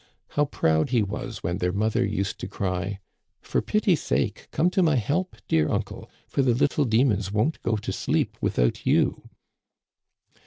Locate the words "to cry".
2.39-2.97